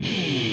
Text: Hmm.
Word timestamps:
Hmm. 0.00 0.34